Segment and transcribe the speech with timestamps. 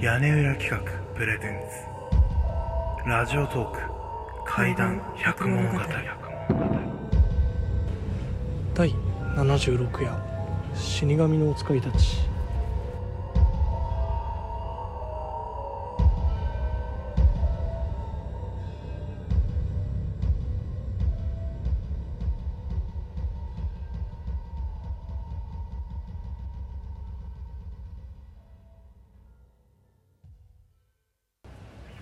[0.00, 0.78] 屋根裏企画
[1.16, 1.58] プレゼン
[3.04, 3.08] ツ。
[3.08, 3.80] ラジオトーク
[4.46, 5.78] 怪談百物語。
[8.74, 8.94] 第
[9.34, 10.12] 76夜
[10.72, 12.27] 死神のお使いたち。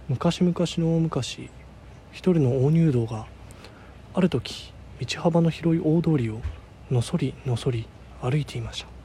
[0.09, 1.51] 昔々の大昔
[2.13, 3.27] 一人の大入道が
[4.15, 6.41] ある時道幅の広い大通りを
[6.91, 7.87] のそりのそり
[8.23, 8.97] 歩いていました。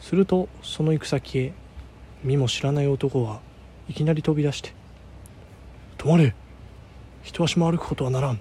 [0.00, 1.52] するとその行く先へ
[2.22, 3.40] 見も知らない男が
[3.88, 4.72] いきなり飛び出して
[5.98, 6.34] 「止まれ
[7.22, 8.40] 一足も歩くことはならん」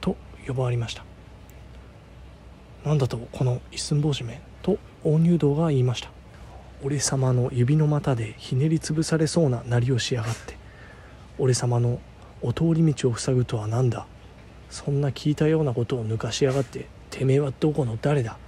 [0.00, 1.04] と呼ばわりました
[2.84, 6.10] なんだとこの一寸法師めと大入道が言いました
[6.82, 10.56] 俺様の指の股でひねりつぶされそうななりをしやがって
[11.38, 12.00] 俺様の
[12.42, 14.06] お通り道を塞ぐとは何だ？
[14.70, 18.38] そんな聞いたようなことを抜かしやがっててめえはどこの誰だ？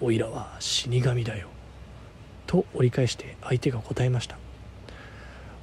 [0.00, 1.48] おいらは死神だよ。
[2.46, 4.38] と折り返して相手が答えました。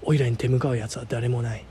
[0.03, 1.65] おいらに手向かうやつは誰もない。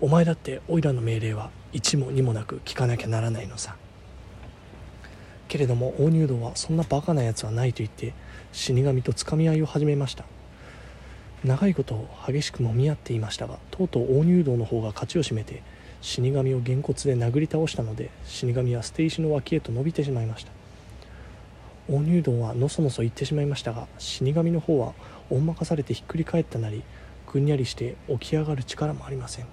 [0.00, 3.76] お前だっておいらの命令は一も二もなく聞かなきゃならないのさ。
[5.48, 8.14] けれども大入道はそんなバカなやつはないと言って
[8.52, 10.24] 死神とつかみ合いを始めました。
[11.46, 15.62] 長いこと激しくもみ合っていましたがとうとう大入道の方が勝ちを占めて
[16.00, 20.50] 死神をげんこつで殴り倒したので死神は捨て石の脇へと伸びてしまいました。
[21.88, 24.92] 大入道はのそのそ行ってしまいましたが死神の方は
[25.30, 26.82] 恩任されてひっくり返ったなり
[27.32, 29.46] ぐんにゃりして起き上がる力もありません。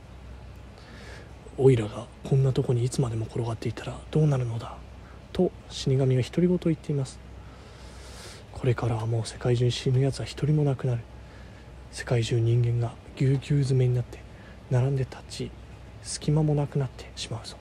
[1.59, 4.77] おいらがこんなとこにいつまでも転がっていたらどうなるのだ
[5.31, 7.19] と死神が独り言を言っています。
[8.51, 11.01] これからはもう世界中に死ぬ奴は一人もなくなる。
[11.93, 14.17] 世界中人間がぎゅうぎゅう詰めになって
[14.71, 15.51] 並んで立ち
[16.01, 17.55] 隙間もなくなってしまうぞ。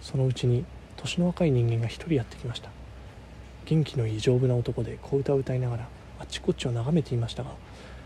[0.00, 0.64] そのうちに
[0.96, 2.70] 年の若い人間が一人やってきました。
[3.64, 5.88] 元気のいい丈夫な男で小歌を歌いながら
[6.20, 7.50] あっちこっちを眺めていましたが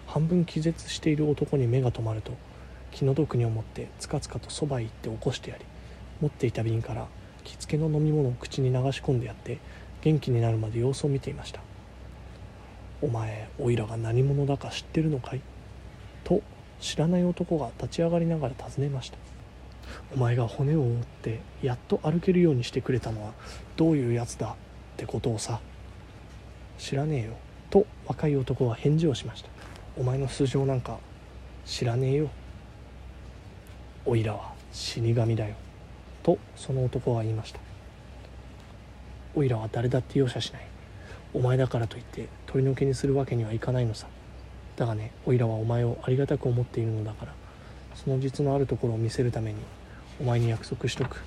[0.06, 2.32] 半分気絶している男に目が留まると
[2.90, 5.66] 気の毒に思ってつかつかとそばへ行って起こしてやり
[6.22, 7.08] 持っていた瓶から
[7.44, 9.58] 着付けの飲み物を口に流し込んでやって
[10.00, 11.67] 元気になるまで様子を見ていました。
[13.00, 15.40] お前おいらが何者だか知ってるのかい?」
[16.24, 16.42] と
[16.80, 19.18] 知らない男が立ち上がりながら尋ねました
[20.14, 23.32] 「お前が骨を折ってやっと歩けるようにしてくれたのは
[23.76, 24.54] どういうやつだっ
[24.96, 25.60] てことをさ。
[26.78, 27.32] 知らねえよ」
[27.70, 29.48] と若い男は返事をしました
[29.98, 30.98] 「お前の素性なんか
[31.66, 32.30] 知らねえよ。
[34.06, 35.54] おいらは死神だよ」
[36.22, 37.60] とその男は言いました
[39.34, 40.62] 「おいらは誰だって容赦しない。
[41.34, 44.06] お前だからといって取り除けにするわけにはいかないのさ。
[44.76, 47.34] だがねおいらはお前をありがたく思っているのだから。
[47.94, 49.58] その実のあるところを見せるために
[50.20, 51.22] お前に約束しとく。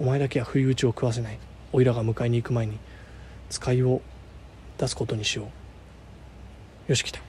[0.00, 1.38] お前だけは不意打ちを食わせない。
[1.72, 2.78] おいらが迎えに行く前に
[3.48, 4.00] 使いを
[4.76, 6.90] 出すことにしよう。
[6.90, 7.20] よし来た。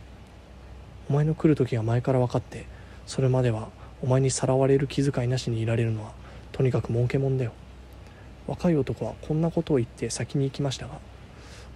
[1.09, 2.65] お前の来る時が前から分かって
[3.05, 3.69] それまでは
[4.01, 6.11] お前にさらわれる気遣いなしにいられるのは
[6.51, 7.51] とにかく儲けもんだよ。
[8.47, 10.93] 若い男はこんなことを言って先に行きましたが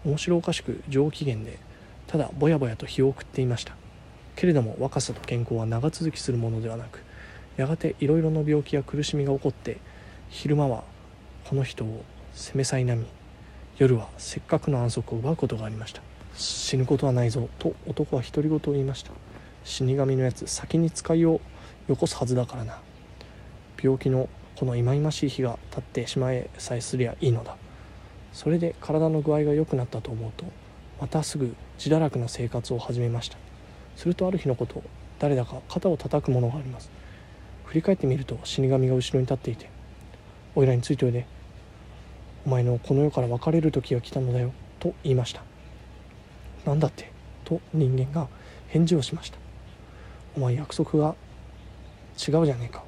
[0.05, 1.59] 面白おかしく上機嫌で
[2.07, 3.75] ただぼやぼやと日を送っていました。
[4.35, 7.03] けれども若さと健康は長続きするものではなく
[7.55, 9.77] やがていろいろな病気や苦しみが起こって
[10.29, 10.83] 昼間は
[11.47, 12.03] この人を
[12.33, 13.05] 責めさいなみ
[13.77, 16.01] 夜はせっかくの安息を奪うことがありました。
[16.35, 19.11] 死ぬことはないぞと男は独り言を言いました。
[19.63, 21.39] 死神のやつ先に使いを
[21.87, 22.81] よこすはずだからな。
[23.81, 27.55] 病気のこの忌々しい日が経ってしまえさえすりゃいいのだ。
[28.33, 30.45] それで体の具合が良くなったと思うと
[30.99, 33.37] またすぐ自堕落な生活を始めました。
[33.95, 34.81] するとある日のこと
[35.19, 36.89] 誰だか肩を叩くものがあります。
[37.65, 39.69] 振り返ってみると死神が後ろに立っていて
[40.55, 41.25] 「おいらについておいで。
[42.45, 44.51] お前のこの世から別れる時が来たのだよ」
[44.81, 45.41] と言いました
[46.65, 47.09] 「何だって?」
[47.45, 48.27] と人間が
[48.67, 49.37] 返事をしました
[50.35, 51.15] 「お前約束が
[52.17, 52.83] 違うじゃねえか。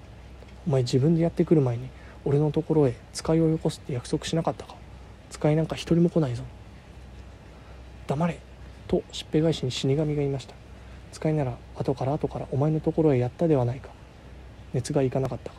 [0.68, 1.89] お前自分でやってくる前に
[2.25, 4.75] 俺のところへ使いをよこすって約束しなかったか。
[5.30, 6.44] 使いなんか一人も来ないぞ。
[8.07, 8.39] 黙れ。
[8.88, 10.54] としっぺ返しに死神が言いました。
[11.12, 13.89] 使いなら後から後からお前のところへやったではないか。
[14.74, 15.57] 熱がいかなかったか。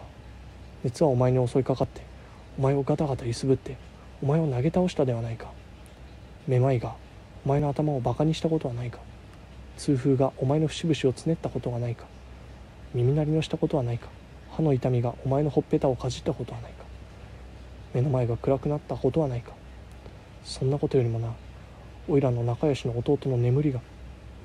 [0.85, 2.03] 熱はお前に襲いかかって
[2.59, 3.77] お前をガタガタ揺すぶって
[4.23, 5.51] お前を投げ倒したではないか。
[6.47, 6.95] めまいが
[7.45, 9.01] お前の頭をバカにしたことはないか。
[9.77, 12.07] 痛風がお前の節々をつねったことはないか。
[12.95, 14.09] 耳鳴りのしたことはないか。
[14.53, 16.86] 歯の痛みがお前のほっぺたをかじったことはないか。
[17.97, 19.53] 目の前が暗くなったことはないか。
[20.45, 21.33] そんなことよりもな
[22.07, 23.81] おいらの仲良しの弟の眠りが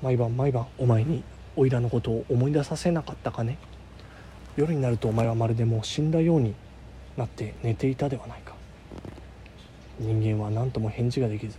[0.02, 1.22] 毎晩毎晩お前に
[1.54, 3.58] おいらのことを思い出させなかったかね。
[4.56, 6.54] 夜になるとお前はまるでもう死んだように
[7.18, 8.54] なって寝ていたではないか。
[9.98, 11.58] 人間は何とも返事ができず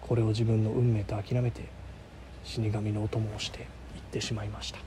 [0.00, 1.68] これを自分の運命と諦めて
[2.42, 3.66] 死神のお供をして行っ
[4.12, 4.78] てしまいました。